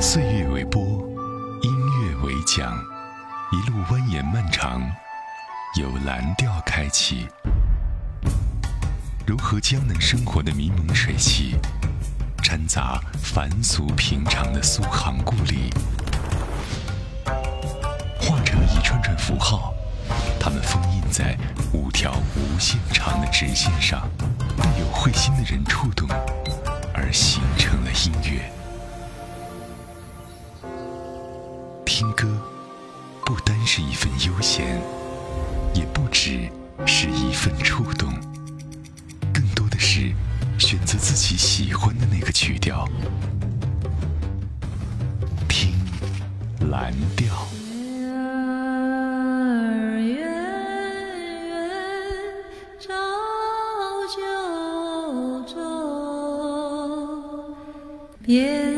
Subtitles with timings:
[0.00, 0.80] 岁月为波，
[1.60, 2.72] 音乐为桨，
[3.50, 4.80] 一路蜿蜒漫长，
[5.74, 7.26] 由蓝调开启。
[9.26, 11.56] 柔和江南生活的迷蒙水汽，
[12.44, 15.74] 掺杂凡俗平常的苏杭故里，
[18.20, 19.74] 化成一串串符号，
[20.38, 21.36] 它们封印在
[21.72, 24.08] 五条无限长的直线上，
[24.56, 26.08] 被有慧心的人触动，
[26.94, 28.48] 而形成了音乐。
[31.98, 32.28] 听歌，
[33.26, 34.80] 不单是一份悠闲，
[35.74, 36.48] 也不只
[36.86, 38.08] 是一份触动，
[39.34, 40.12] 更多的是
[40.60, 42.88] 选择自己喜欢的那个曲调，
[45.48, 45.72] 听
[46.70, 47.34] 蓝调。
[58.26, 58.77] 月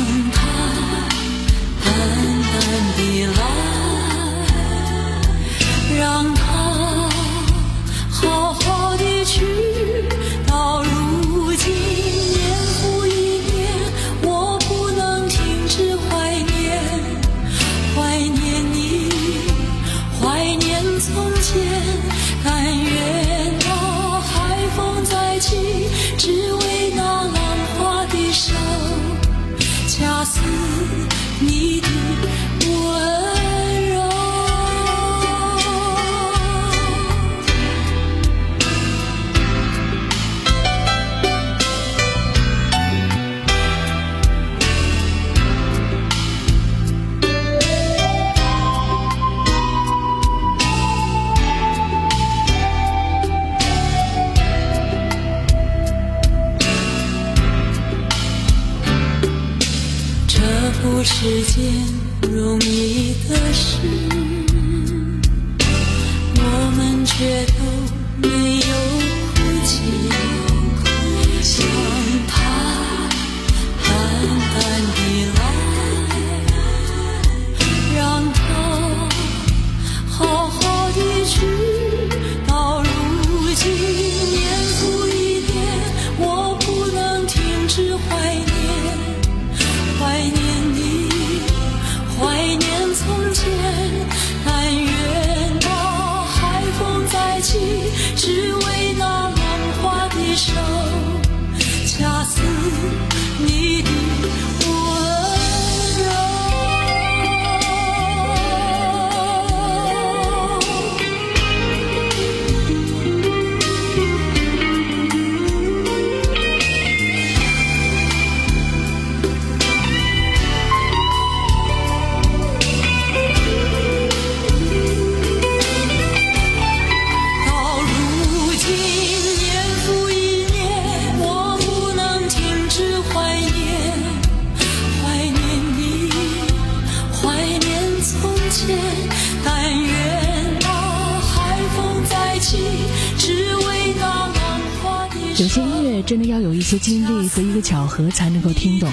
[146.71, 148.89] 些经历和一个巧合才能够听懂。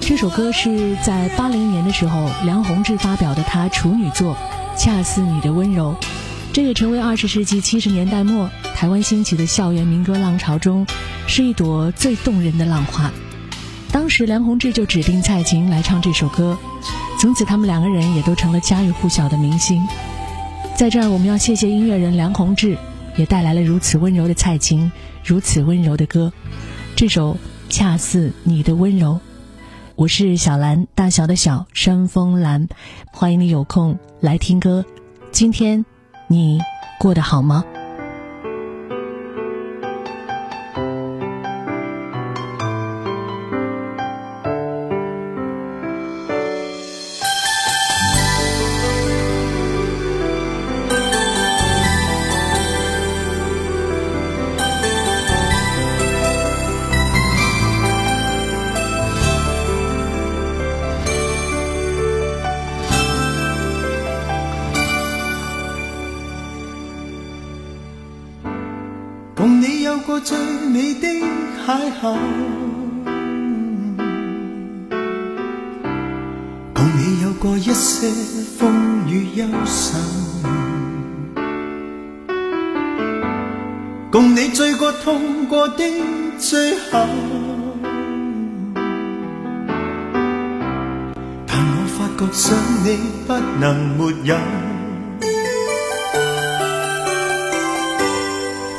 [0.00, 4.34] 这首歌是在八零年的时候梁宏志发表的他处女作
[4.78, 5.94] 《恰似你的温柔》，
[6.54, 10.86] 这也成为二十世纪七十年代末台湾兴起的校园民歌浪潮中，
[11.26, 13.12] 是一朵最动人的浪花。
[13.90, 16.56] 当时梁宏志就指定蔡琴来唱这首歌，
[17.20, 19.86] 从此他们两个人也都成了家喻户晓的明星。
[20.74, 22.78] 在这儿，我们要谢谢音乐人梁宏志，
[23.16, 24.90] 也带来了如此温柔的蔡琴，
[25.22, 26.32] 如此温柔的歌。
[26.94, 27.36] 这首
[27.68, 29.18] 恰似你的温柔。
[29.96, 32.68] 我是小兰，大小的小山峰兰，
[33.12, 34.84] 欢迎你有空来听歌。
[35.30, 35.84] 今天
[36.28, 36.60] 你
[36.98, 37.64] 过得好吗？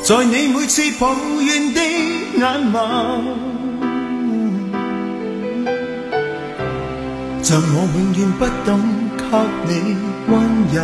[0.05, 2.41] 在你每次抱怨的眼
[2.71, 2.75] 眸，
[7.41, 8.69] 像我永远不懂
[9.67, 9.95] 给你
[10.27, 10.31] 温
[10.73, 10.75] 柔。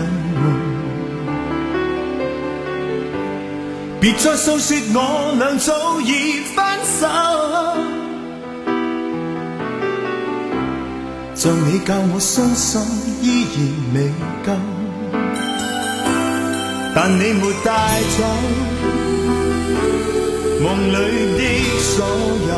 [4.01, 4.97] 别再诉说我
[5.37, 6.57] 俩早已分
[6.99, 7.07] 手，
[11.39, 12.81] 像你教我伤心
[13.21, 13.57] 依然
[13.93, 14.11] 未
[14.45, 14.51] 够，
[16.93, 17.71] 但你没带
[18.17, 18.19] 走。
[20.61, 20.93] 梦里
[21.37, 21.41] 的
[21.79, 22.05] 所
[22.49, 22.51] 有，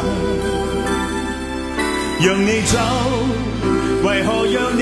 [2.25, 2.79] 让你走，
[4.03, 4.81] 为何让你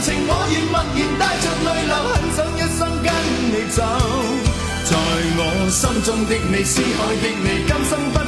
[0.00, 3.12] 情我愿默然带着泪流，很想一生跟
[3.52, 3.78] 你走。
[4.88, 4.96] 在
[5.36, 8.19] 我心中的你，思海的你，今生不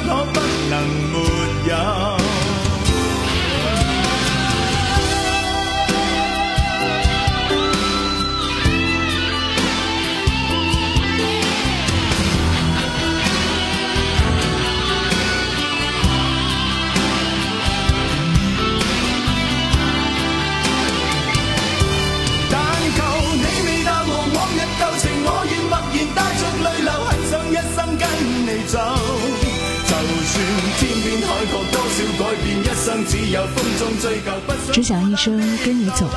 [34.71, 36.07] 只想一生跟你走，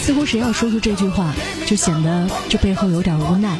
[0.00, 1.32] 似乎谁要说出这句话，
[1.66, 3.58] 就显得这背后有点无奈。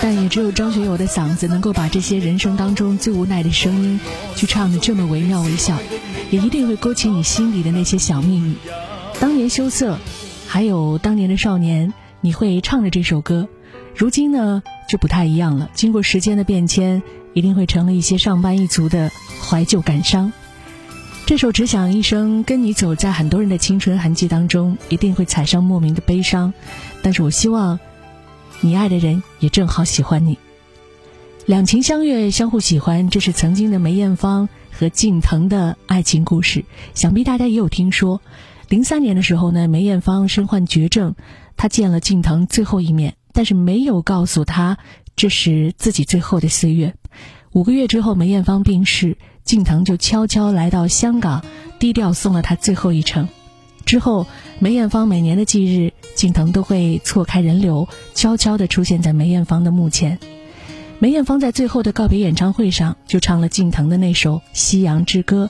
[0.00, 3.98] 但也只有张学友的嗓子能够把这些人生当中最无奈的声音，
[4.36, 5.76] 去唱的这么惟妙惟肖，
[6.30, 8.54] 也一定会勾起你心里的那些小秘密。
[9.18, 9.98] 当年羞涩，
[10.46, 13.48] 还有当年的少年，你会唱着这首歌。
[13.96, 15.68] 如今呢，就不太一样了。
[15.74, 17.02] 经过时间的变迁，
[17.34, 19.10] 一定会成了一些上班一族的
[19.42, 20.32] 怀旧感伤。
[21.28, 26.54] 这首《只想一生跟你走》在很多人的青春痕迹当中，一定会踩上莫名的悲伤。
[27.02, 27.78] 但是我希望，
[28.62, 30.38] 你爱的人也正好喜欢你。
[31.44, 36.64] 两情相悦，相互喜欢，这是曾经的梅艳芳和敬腾的爱情故事。
[36.94, 38.22] 想必大家也有听说。
[38.70, 41.14] 零三年的时候呢，梅艳芳身患绝症，
[41.58, 44.78] 她见了敬腾最后一面，但是没有告诉他
[45.14, 46.94] 这是自己最后的岁月。
[47.52, 49.18] 五个月之后，梅艳芳病逝。
[49.48, 51.42] 敬腾就悄悄来到香港，
[51.78, 53.26] 低调送了他最后一程。
[53.86, 54.26] 之后，
[54.58, 60.18] 梅艳芳每年的忌日，敬腾都会错开人流，悄悄地出现在梅艳芳的墓前。
[60.98, 65.48] 梅艳芳在最后的告别演唱会上，就唱了敬腾的那首《夕阳之歌》。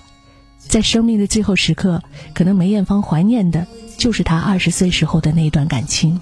[0.59, 2.01] 在生命的最后时刻，
[2.35, 6.21] 可能梅艳芳怀念的就是她二十岁时候的那段感情。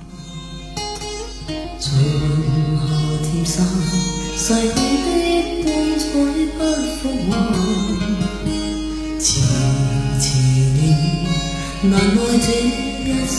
[11.87, 13.39] 月，难耐这一生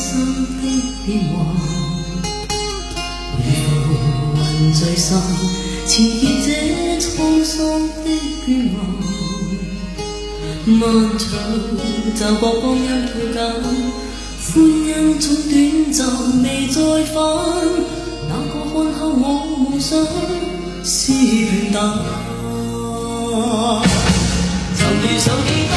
[0.57, 0.63] 的
[1.05, 1.35] 变幻。
[3.43, 3.45] 如
[3.83, 5.07] 浮云聚散，
[5.85, 6.47] 缠结这
[6.99, 7.05] 沧
[7.43, 7.55] 桑
[8.03, 8.07] 的
[8.45, 8.75] 倦顏。
[10.65, 10.79] 漫
[11.17, 11.23] 長
[12.15, 13.37] 驟覺光陰退減，
[14.41, 14.49] 歡
[14.85, 14.89] 欣
[15.19, 15.53] 總短
[15.93, 15.95] 暫
[16.43, 16.75] 未再
[17.13, 17.15] 返。
[18.29, 19.23] 那個看透我
[19.57, 19.89] 夢想
[20.83, 21.75] 是平淡。
[24.75, 25.73] 曾遇上几多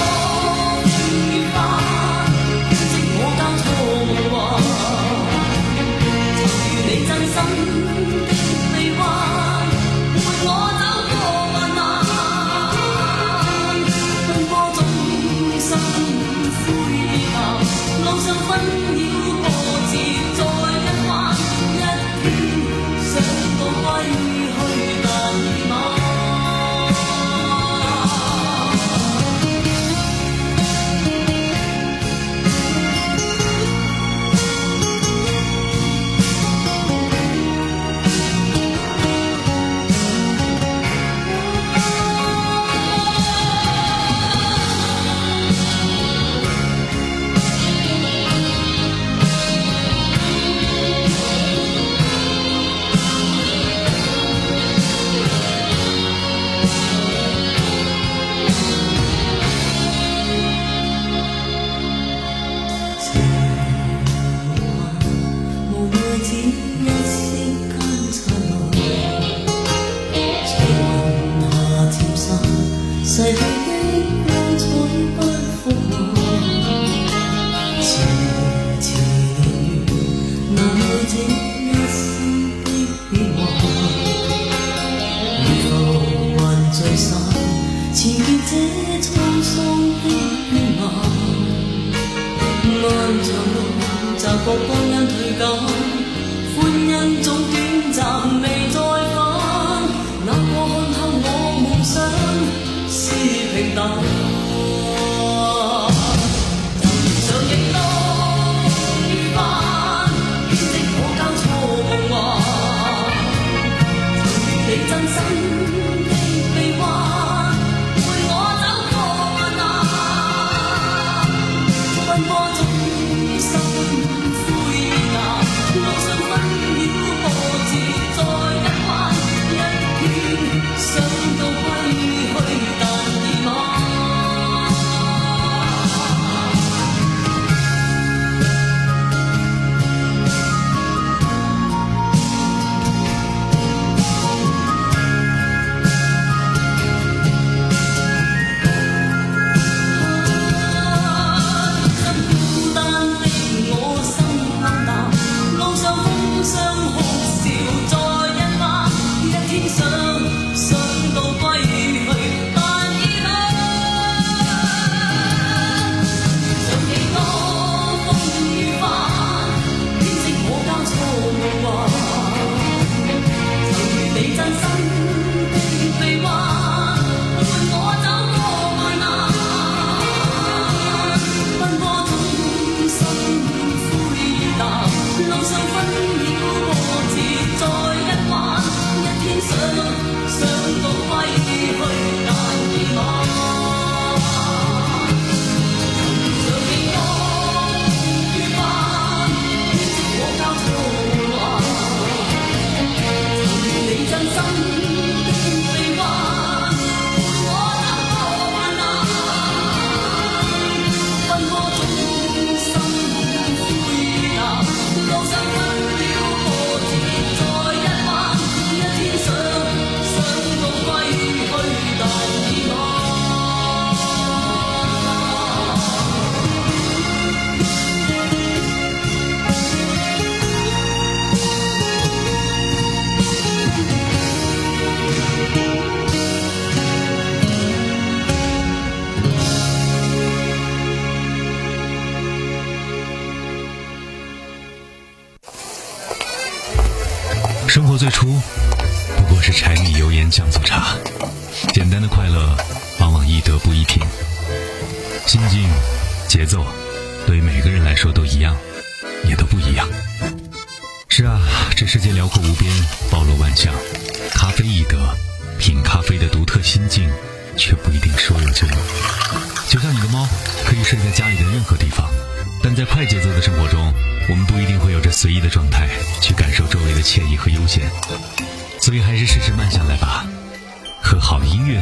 [15.80, 16.09] 心灰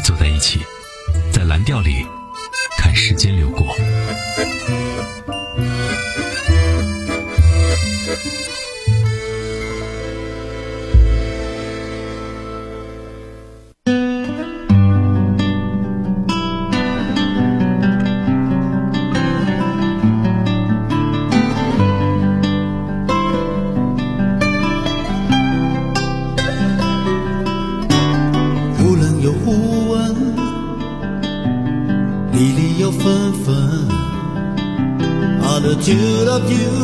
[0.08, 0.60] 坐在一起，
[1.30, 2.06] 在蓝调里
[2.78, 3.66] 看时间流过。
[36.38, 36.77] love you.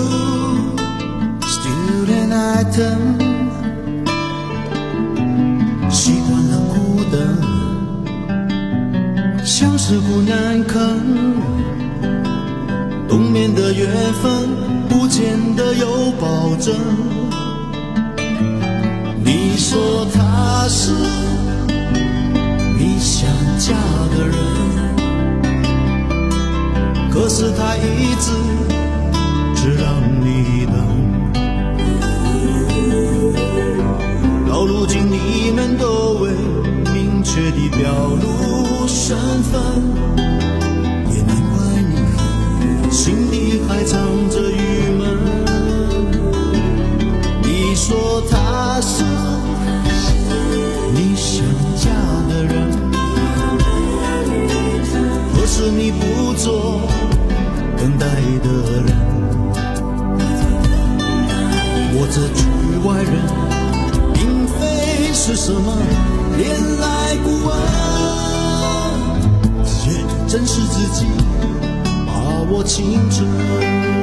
[72.46, 73.93] 我青春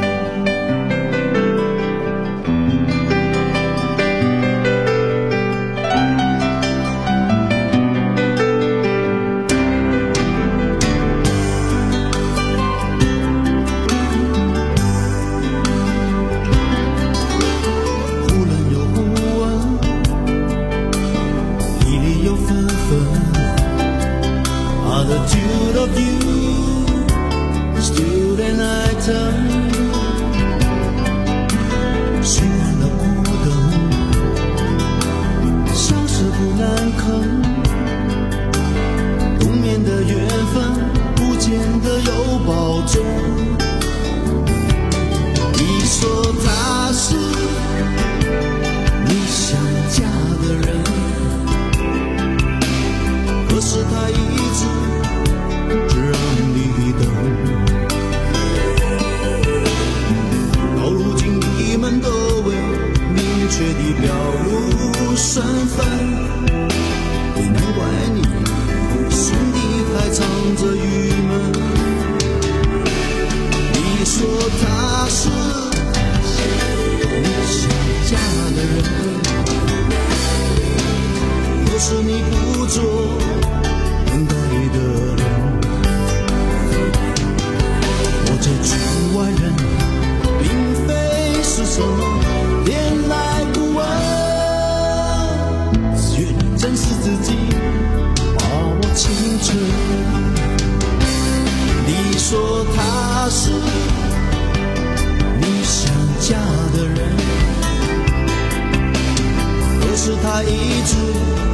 [110.43, 111.50] 一直。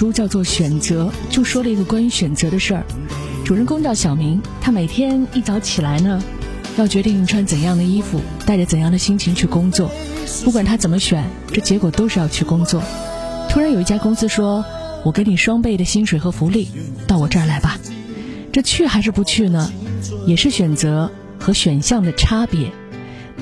[0.00, 2.82] 书叫做选择就说了一个关于选择的事儿。
[3.44, 6.22] 主人公叫小明他每天一早起来呢
[6.78, 9.90] 要决定穿怎样的衣服带着怎样的心情去工作。
[10.42, 12.82] 不管他怎么选这结果都是要去工作。
[13.50, 14.64] 突然有一家公司说
[15.04, 16.68] 我给你双倍的薪水和福利
[17.06, 17.78] 到我这儿来吧。
[18.50, 19.70] 这去还是不去呢？
[20.26, 22.70] 也是选择和选项的差别。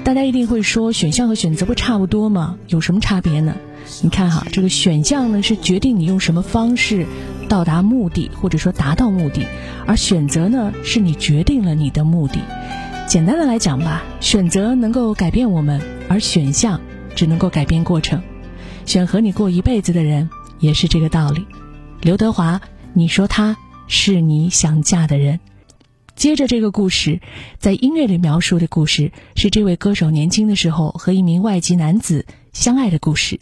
[0.02, 2.56] 大家一定会说选项和选择不差不多吗？
[2.66, 3.54] 有什么差别呢？
[4.02, 7.06] 你看哈，这个选项呢是决定你用什么方式
[7.48, 9.46] 到达目的，或者说达到目的，
[9.86, 12.38] 而选择呢是你决定了你的目的。
[13.06, 16.80] 简单的来讲吧，选择能够改变我们，而选项
[17.16, 18.22] 只能够改变过程。
[18.86, 21.46] 选和你过一辈子的人也是这个道理。
[22.00, 22.60] 刘德华，
[22.92, 25.40] 你说他是你想嫁的人。
[26.14, 27.20] 接着这个故事，
[27.58, 33.38] 在音乐里描述的故事是这位歌手年轻的时候和一名外籍男子相爱的故事。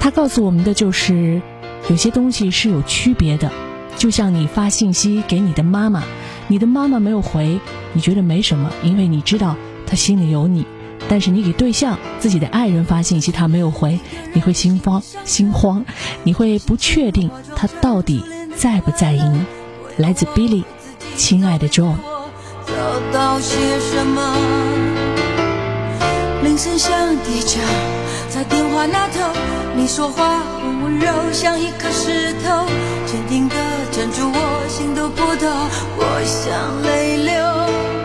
[0.00, 1.40] 他告诉我们的就是，
[1.88, 3.52] 有些东西是有区别的。
[3.96, 6.02] 就像你发信息给你的妈妈，
[6.48, 7.60] 你的妈妈没有回，
[7.92, 9.54] 你觉得没什么，因为你知道
[9.86, 10.66] 她心里有你。
[11.08, 14.00] 但是你给对象、自己的爱人发信息，他没有回，
[14.32, 15.84] 你会心慌、心慌，
[16.22, 18.24] 你会不确定他到底
[18.56, 19.44] 在不在意你。
[19.98, 20.64] 来自 Billy。
[21.16, 21.96] 亲爱的 John，
[22.66, 22.72] 找
[23.12, 24.34] 到些什么？
[26.42, 27.58] 铃声响地着，
[28.30, 29.20] 在电话那头，
[29.74, 32.64] 你说话很温柔，像一颗石头，
[33.04, 33.56] 坚定的
[33.90, 37.99] 镇住我心头波涛，我想泪流。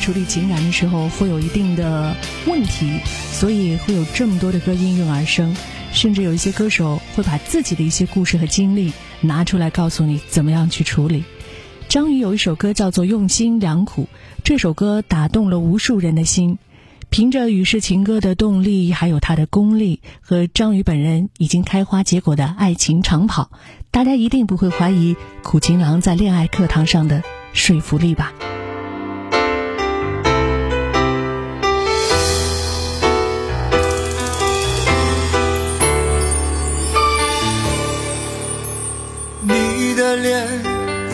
[0.00, 3.00] 处理情感的时候会有一定的问题，
[3.32, 5.54] 所以会有这么多的歌应运而生，
[5.92, 11.22] 甚至有一些歌手会把自己的一些故事和经历拿出来告诉你怎么样去处理。
[11.88, 14.04] 张宇有一首歌叫做《用心良苦》，
[14.42, 16.58] 这首歌打动了无数人的心。
[17.10, 23.50] 凭着《雨是情歌》的动力，还有他的功力和张宇本人已经开花结果的爱情长跑，
[23.90, 28.32] 大家一定不会怀疑苦情郎在恋爱课堂上的说服力吧？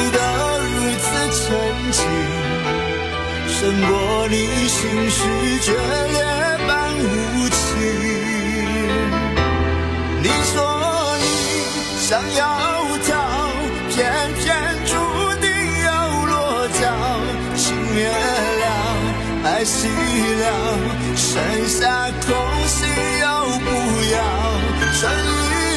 [0.00, 0.18] 你睡得
[0.58, 1.04] 如此
[1.36, 1.44] 沉
[1.92, 2.00] 静。
[3.48, 3.92] 胜过
[4.28, 4.34] 你
[4.66, 5.18] 心事
[5.60, 6.18] 决裂
[6.66, 7.04] 般无
[7.50, 7.58] 情。
[10.22, 10.56] 你说
[11.18, 11.24] 你
[11.98, 12.42] 想要
[13.06, 13.12] 逃，
[13.90, 13.94] 偏
[14.38, 14.48] 偏
[14.86, 14.90] 注
[15.40, 15.44] 定
[15.84, 15.88] 要
[16.26, 16.32] 落
[16.80, 16.82] 脚。
[17.56, 17.62] 情
[17.94, 18.64] 灭了，
[19.44, 19.76] 爱熄
[20.40, 20.44] 了，
[21.14, 21.28] 剩
[21.68, 21.78] 下
[22.26, 22.28] 空
[22.66, 22.78] 心
[23.20, 23.68] 要不
[24.14, 24.16] 要？
[24.98, 25.69] 春已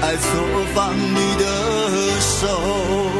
[0.00, 3.17] 爱错放你的手？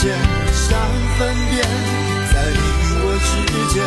[0.00, 0.16] 间，
[0.52, 0.78] 想
[1.18, 1.60] 分辨，
[2.32, 2.58] 在你
[3.02, 3.30] 我之
[3.74, 3.82] 间，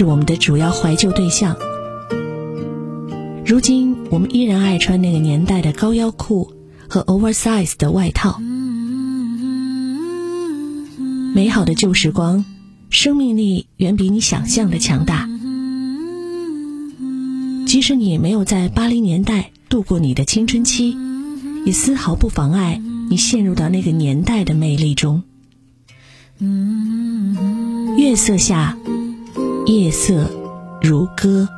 [0.00, 1.54] 是我们的主要怀旧对象。
[3.44, 6.54] 如今，我们依然爱穿那个年代的高腰裤
[6.88, 8.40] 和 oversize 的外套。
[11.34, 12.46] 美好的旧时光，
[12.88, 15.28] 生命力远比你想象的强大。
[17.66, 20.96] 即使你没有在八零年代度过你的青春期，
[21.66, 25.24] 也丝毫不妨碍你陷入到那个年代的魅力中。
[27.98, 28.78] 月色下，
[29.70, 30.28] 夜色
[30.82, 31.48] 如歌。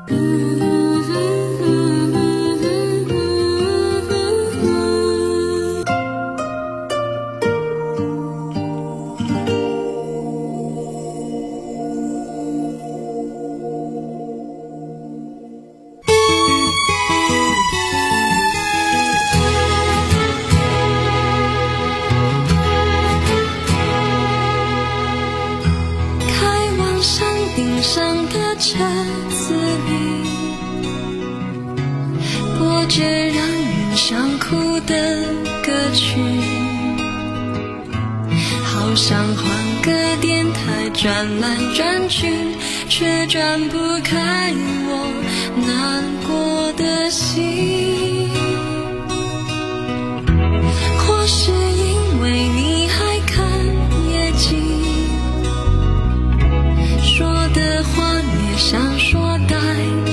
[57.83, 59.57] 话也想说带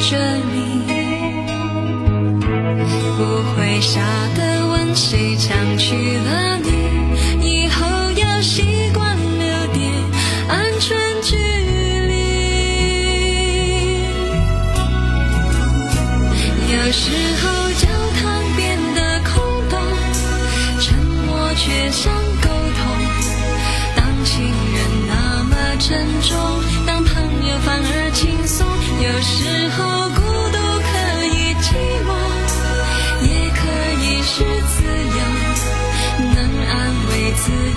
[0.09, 0.17] 着
[0.53, 0.83] 你，
[3.17, 3.23] 不
[3.55, 3.99] 会傻
[4.35, 6.58] 的问谁抢去了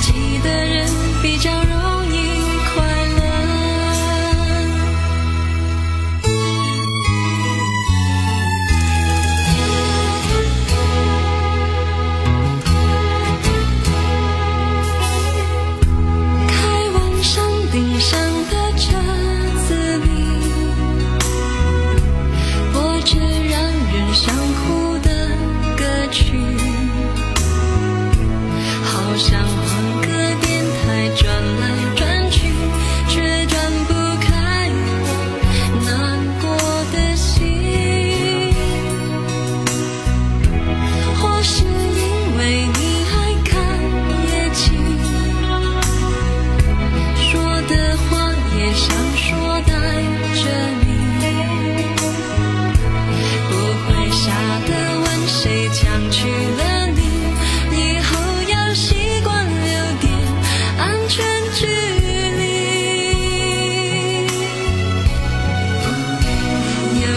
[0.02, 0.12] 记
[0.42, 0.91] 得人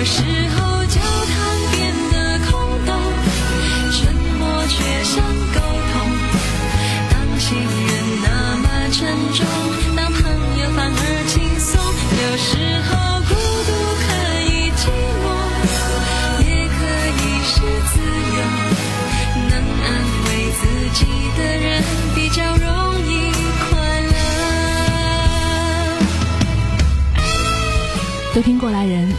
[0.05, 0.44] 是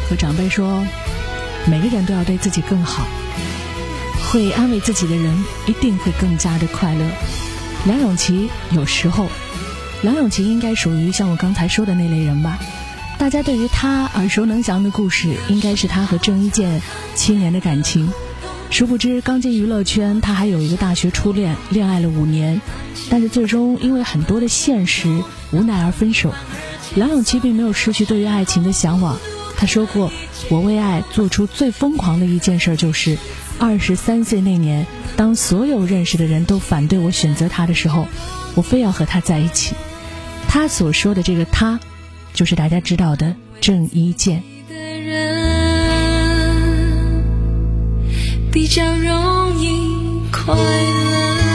[0.09, 0.85] 和长辈说，
[1.67, 3.07] 每个人都要对自己更好，
[4.31, 7.05] 会安慰自己的人一定会更加的快乐。
[7.87, 9.29] 梁咏琪有时候，
[10.03, 12.59] 梁咏琪应该属于像我刚才说的那类人吧。
[13.19, 16.81] 大家对于她耳熟能详的故事，应该是她和郑伊健
[17.15, 18.09] 七年的感情。
[18.71, 22.61] 殊不知，刚进娱乐圈，她还有一个大学初恋，恋爱了五年，
[23.09, 26.33] 但是最终因为很多的现实无奈而分手。
[26.95, 29.17] 梁咏琪并没有失去对于爱情的向往。
[29.57, 30.13] 他说过
[30.51, 33.17] ：“我为爱做出最疯狂的一件事，就是
[33.59, 34.87] 二十三岁那年，
[35.17, 38.07] 当所有认识的人都反对我选择他的时候，
[38.55, 39.75] 我非要和他在一起。”
[40.47, 41.81] 他所说的这个他，
[42.33, 44.43] 就是大家知道的郑伊健。
[48.53, 51.46] 比较容易快乐。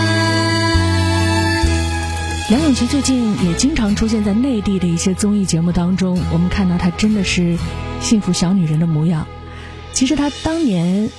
[2.51, 7.57] 梁咏琪最近也经常出现在内地的一些综艺节目当中，我们看到她真的是
[8.01, 9.25] 幸福小女人的模样。
[9.93, 11.09] 其实她当年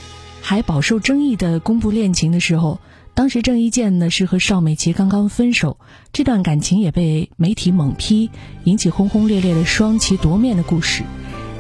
[0.42, 2.80] 还饱受争议的公布恋情的时候，
[3.14, 5.78] 当时郑伊健呢是和邵美琪刚刚分手，
[6.12, 8.28] 这段感情也被媒体猛批，
[8.64, 11.02] 引起轰轰烈烈的双旗夺面的故事。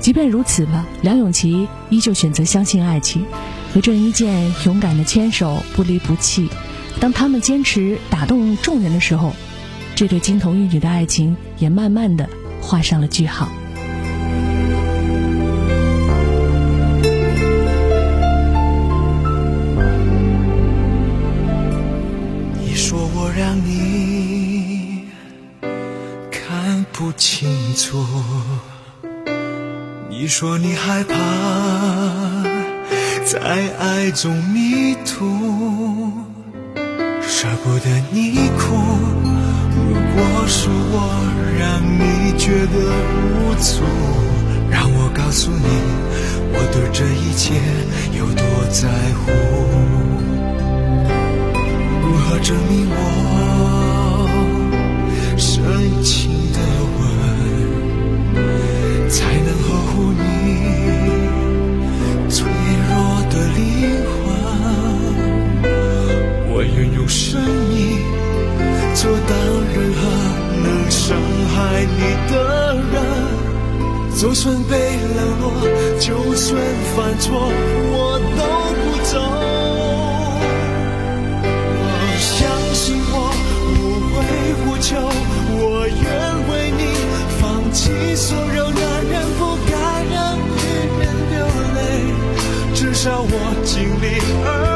[0.00, 3.24] 即便如此吧，梁咏琪依旧选择相信爱情，
[3.72, 6.50] 和郑伊健勇敢的牵手不离不弃。
[7.00, 9.34] 当他们坚持打动众人的时候，
[9.94, 12.28] 这对金童玉女的爱情也慢慢的
[12.60, 13.48] 画上了句号。
[22.58, 25.04] 你说我让你
[26.30, 28.04] 看不清楚，
[30.10, 31.14] 你说你害怕
[33.24, 33.40] 在
[33.78, 36.10] 爱中迷途，
[37.22, 38.50] 舍不得你
[42.42, 43.84] 觉得无助，
[44.68, 45.64] 让我告诉你，
[46.52, 47.54] 我对这一切
[48.18, 49.30] 有多在乎。
[52.02, 52.98] 如何证明我
[55.36, 55.62] 深
[56.02, 56.58] 情的
[56.98, 57.00] 吻
[59.08, 60.20] 才能呵护你
[62.28, 62.42] 脆
[62.88, 62.90] 弱
[63.30, 63.62] 的灵
[64.10, 65.70] 魂？
[66.50, 68.02] 我愿用生命
[68.96, 69.30] 阻挡
[71.54, 72.00] 爱你
[72.32, 72.32] 的
[72.92, 72.94] 人，
[74.16, 74.72] 就算被
[75.16, 75.44] 冷落，
[75.98, 76.58] 就算
[76.96, 77.30] 犯错，
[77.92, 78.42] 我都
[78.74, 79.12] 不走。
[82.18, 82.30] 相
[82.72, 83.14] 信我
[83.68, 83.76] 无
[84.14, 84.16] 悔
[84.64, 84.96] 无求，
[85.58, 85.92] 我愿
[86.48, 86.80] 为你
[87.40, 87.40] 放
[87.72, 87.80] 弃
[88.14, 89.72] 所有男人不该
[90.12, 90.40] 让女
[91.00, 91.34] 人流
[91.74, 91.78] 泪，
[92.74, 93.34] 至少我
[93.64, 94.04] 尽力
[94.44, 94.71] 而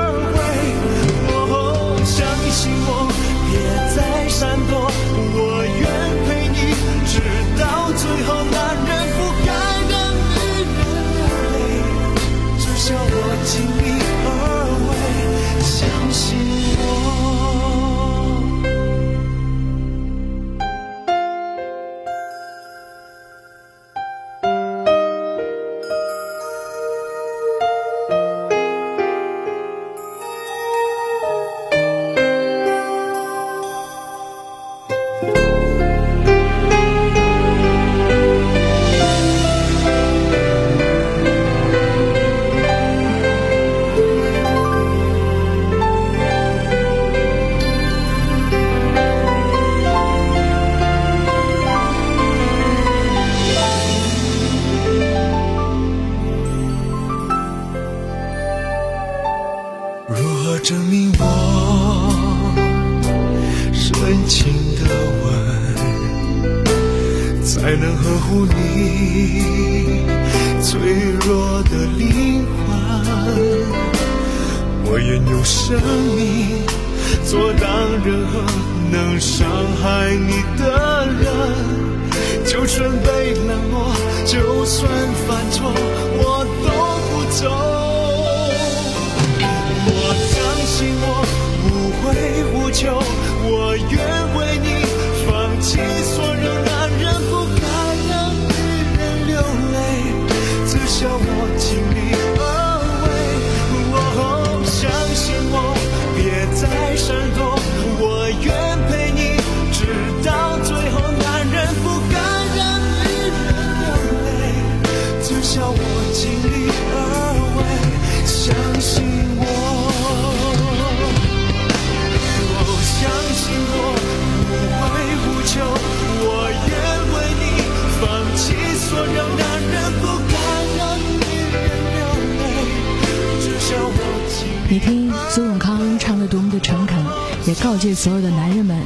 [134.69, 136.99] 你听苏永康唱的多么的诚恳，
[137.47, 138.77] 也告诫所有的男人们，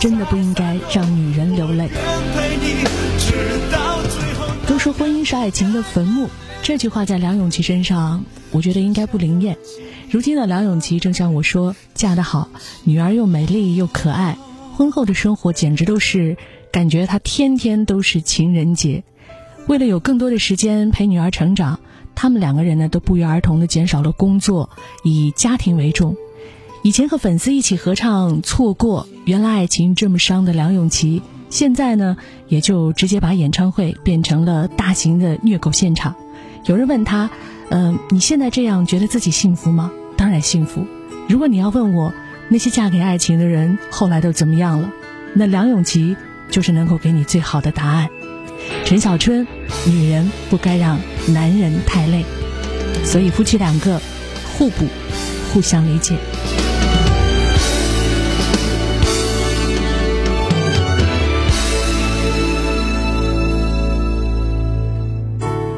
[0.00, 1.88] 真的不应该让女人流泪。
[4.66, 6.28] 都说婚姻是爱情的坟墓，
[6.60, 9.56] 这句话在梁咏琪身上，我觉得应该不灵验。
[10.10, 12.48] 如今的梁咏琪正像我说，嫁得好，
[12.82, 14.36] 女儿又美丽又可爱，
[14.74, 16.36] 婚后的生活简直都是
[16.72, 19.04] 感觉她天天都是情人节。
[19.68, 21.78] 为了有更多的时间陪女儿成长，
[22.20, 24.70] 他们两个人呢都不约而同的减少了工作，
[25.04, 26.16] 以家庭为重。
[26.82, 32.16] 以前和粉丝一起合唱《错过》，原来爱情这么伤的梁咏琪，现在呢
[32.48, 36.16] 也就直接把演唱会变成了大型的虐狗现场。
[36.64, 37.30] 有人问他，
[37.70, 39.92] 嗯、你现在这样觉得自己幸福吗？
[40.16, 40.84] 当然幸福。
[41.28, 42.12] 如果你要问我
[42.48, 44.90] 那些嫁给爱情的人后来都怎么样了，
[45.34, 46.16] 那梁咏琪
[46.50, 48.08] 就是能够给你最好的答案。
[48.84, 49.46] 陈小春
[49.86, 52.24] 女人不该让男人太累。
[53.04, 53.98] 所以夫妻两个
[54.52, 54.84] 互补
[55.52, 56.14] 互相理解。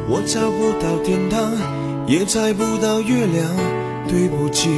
[0.08, 1.52] 我找不到天堂
[2.08, 3.48] 也找不到月亮
[4.08, 4.68] 对不起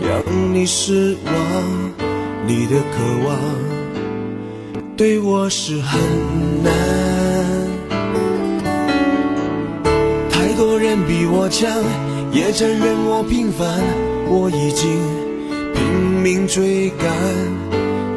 [0.00, 0.20] 让
[0.52, 1.34] 你失望
[2.44, 3.38] 你的渴望
[4.96, 6.00] 对我是很
[6.64, 7.07] 难。
[10.88, 11.70] 人比我强
[12.32, 13.68] 也承认我平凡。
[14.26, 14.88] 我已经
[15.74, 15.84] 拼
[16.22, 17.06] 命追赶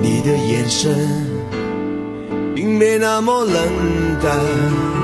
[0.01, 0.95] 你的眼神
[2.55, 3.55] 并没那么冷
[4.23, 5.00] 淡。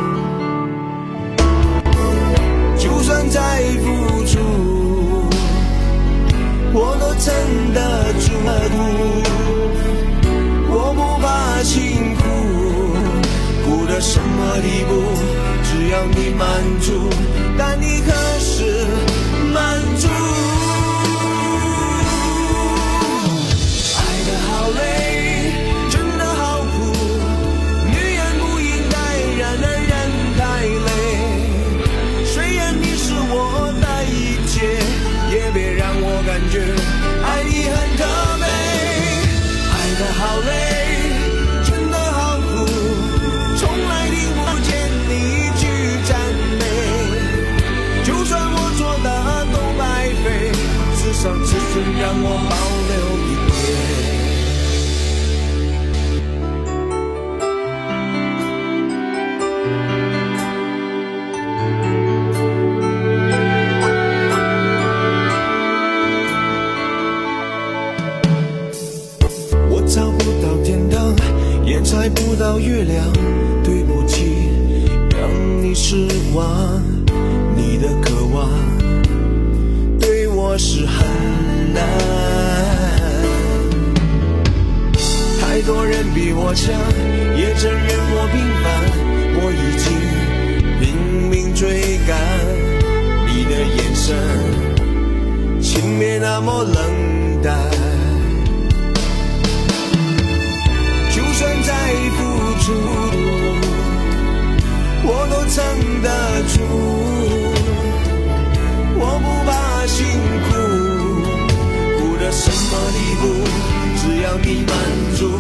[114.44, 115.40] 你满足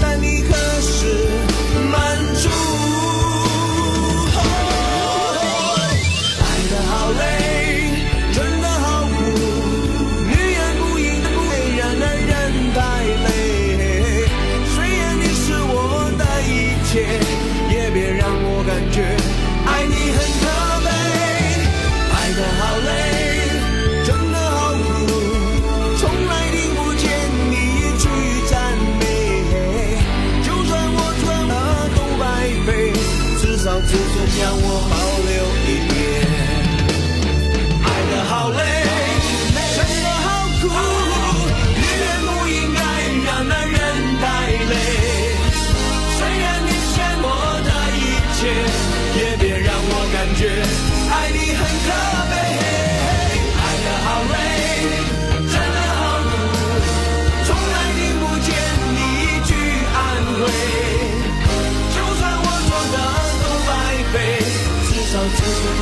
[0.00, 0.67] 但你很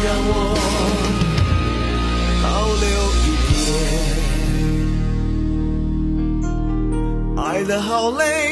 [0.07, 0.31] 让我
[2.43, 2.47] 倒
[2.83, 2.87] 流
[3.27, 3.29] 一
[3.65, 3.67] 点
[7.45, 8.46] 爱的好累。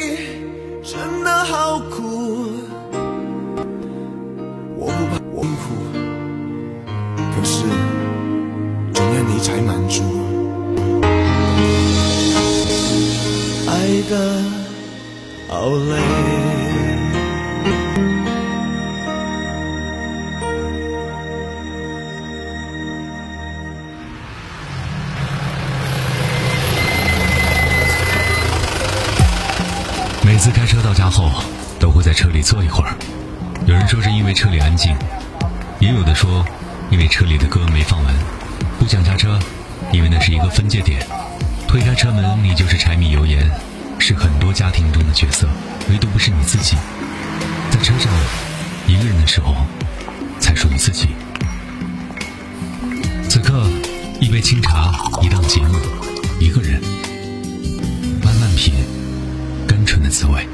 [30.44, 31.30] 每次开车到家后
[31.80, 32.94] 都会在车里坐一会儿。
[33.64, 34.94] 有人说是因为车里安静
[35.80, 36.44] 也有的说
[36.90, 38.14] 因为车里的歌没放完。
[38.78, 39.38] 不想下车
[39.90, 41.00] 因为那是一个分界点。
[41.66, 43.50] 推开车门你就是柴米油盐
[43.98, 45.48] 是很多家庭中的角色
[45.88, 46.76] 唯独不是你自己。
[47.70, 48.12] 在车上
[48.86, 49.56] 一个人的时候
[50.38, 51.08] 才属于自己。
[53.30, 53.66] 此刻
[54.20, 54.92] 一杯清茶
[55.22, 55.78] 一档节目
[56.38, 57.13] 一个人。
[60.04, 60.53] 的滋味。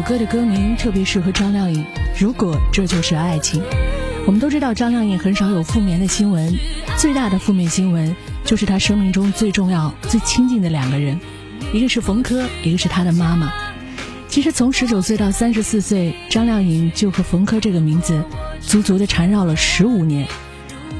[0.00, 1.84] 首歌的歌名特别适合张靓颖。
[2.18, 3.62] 如果这就是爱情，
[4.24, 6.54] 我们都知道张靓颖很少有负面的新闻，
[6.96, 11.20] 最大的负面新闻就是她生命中最重要、最亲近的两个人，
[11.74, 13.52] 一个是冯轲，一个是她的妈妈。
[14.26, 18.24] 其实从十九岁到三十四岁，张靓颖就和冯轲这个名字
[18.62, 20.26] 足足的缠绕了十五年。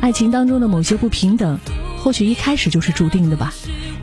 [0.02, 1.58] 爱情当中的某些不平等，
[1.96, 3.54] 或许一开始就是注定的吧。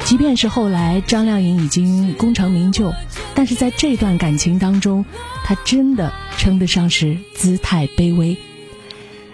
[0.06, 2.94] 即便是后来张靓颖已经功成名就，
[3.38, 5.06] 但是在这段感情当中，
[5.44, 8.36] 她真的称得上是姿态卑微。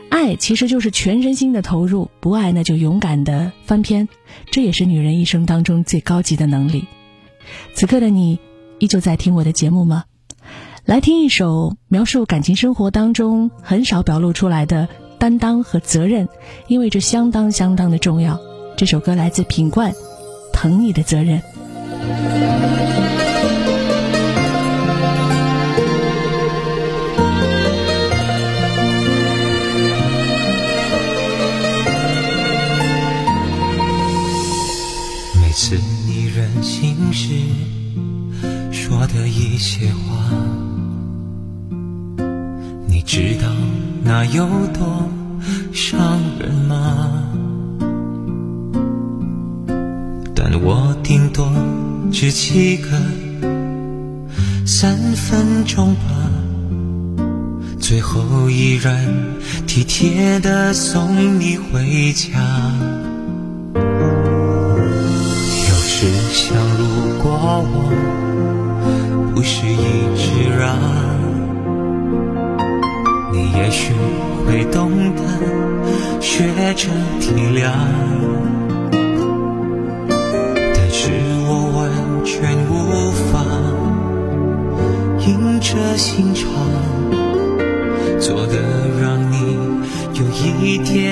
[0.09, 4.09] 爱其实就是全身心的投入，不爱那就勇敢的翻篇，
[4.51, 6.85] 这也是女人一生当中最高级的能力。
[7.75, 8.39] 此刻的你，
[8.77, 10.03] 依旧在听我的节目吗？
[10.83, 16.27] 来听一首描述感情生活当中很少表露出来的担当和责任，
[16.67, 18.37] 因为这相当相当的重要。
[18.75, 19.93] 这首歌来自品冠，
[20.51, 21.41] 《疼你的责任》。
[44.67, 45.09] 多
[45.71, 47.23] 伤人吗？
[50.35, 51.51] 但我顶多
[52.11, 52.89] 只记个
[54.65, 56.01] 三分钟吧，
[57.79, 59.05] 最后依然
[59.65, 62.39] 体贴的送你回家。
[63.75, 63.81] 有
[65.75, 66.83] 时想，如
[67.21, 67.75] 果我
[69.33, 69.75] 不是一
[70.15, 70.77] 直让，
[73.73, 73.91] 你也许
[74.45, 75.23] 会懂得
[76.21, 76.45] 学
[76.75, 76.87] 着
[77.19, 77.71] 体谅。
[80.75, 81.09] 但是
[81.47, 81.81] 我完
[82.23, 82.71] 全无
[83.31, 83.33] 法
[85.25, 86.43] 硬着心肠，
[88.19, 88.53] 做的
[89.01, 89.57] 让你
[90.13, 90.21] 有
[90.61, 91.02] 一点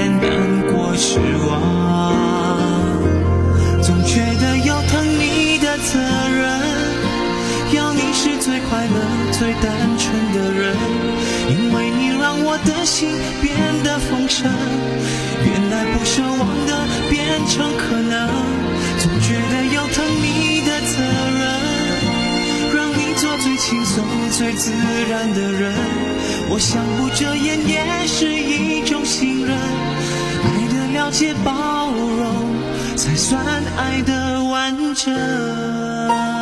[24.42, 24.72] 最自
[25.08, 25.72] 然的人。
[26.50, 32.50] 我想不遮掩也是一种信任，爱的了解、包容。
[32.98, 33.40] 才算
[33.78, 36.41] 爱的完整。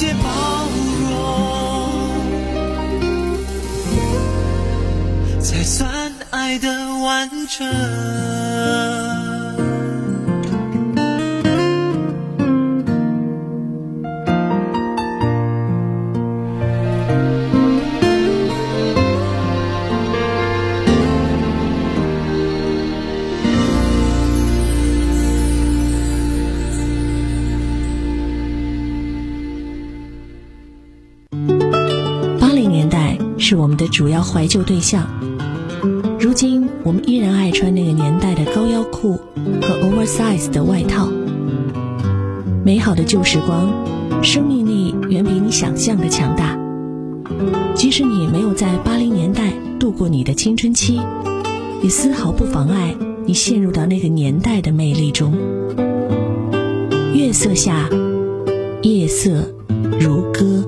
[0.00, 0.30] 些、包
[1.10, 1.10] 容。
[5.42, 5.90] 才算
[6.30, 6.68] 爱的
[7.02, 9.09] 完整。
[33.90, 35.06] 主要怀旧对象，
[36.18, 39.18] 如今我们依然爱穿那个年代的高腰裤
[39.60, 41.08] 和 oversize 的外套。
[42.64, 43.70] 美好的旧时光，
[44.22, 46.58] 生命力远比你想象的强大。
[47.74, 51.00] 即使你没有在八零年代度过你的青春期，
[51.82, 52.94] 也丝毫不妨碍
[53.26, 55.34] 你陷入到那个年代的魅力中。
[57.12, 57.88] 月色下，
[58.82, 59.52] 夜色
[59.98, 60.64] 如歌。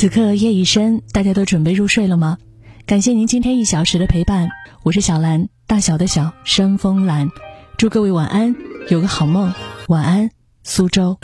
[0.00, 2.38] 此刻夜已深，大家都准备入睡了吗？
[2.86, 4.48] 感谢您今天一小时的陪伴，
[4.82, 7.28] 我是小兰，大小的小，深风兰，
[7.76, 8.56] 祝各位晚安，
[8.88, 9.52] 有个好梦，
[9.88, 10.30] 晚安，
[10.64, 11.18] 苏州。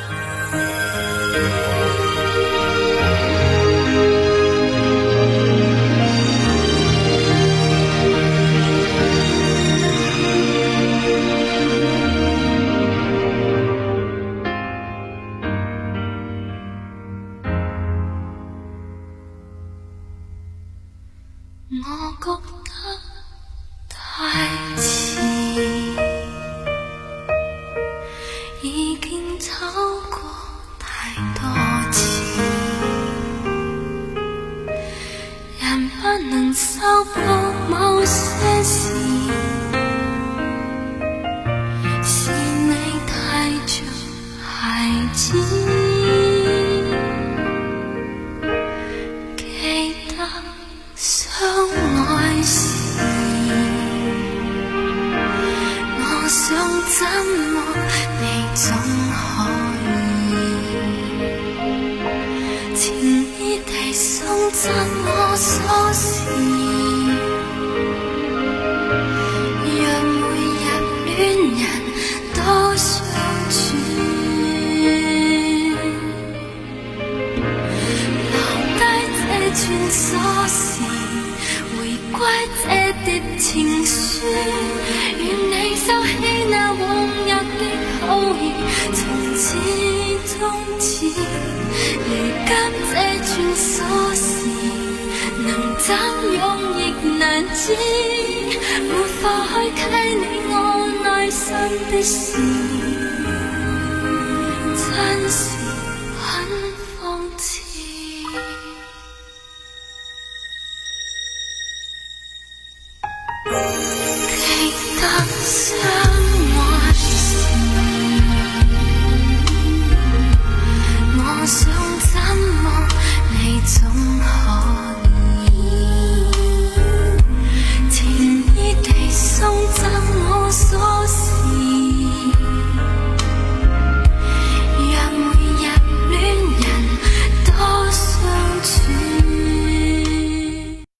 [36.56, 36.80] 能修
[37.12, 37.20] 补
[37.68, 39.25] 某些事，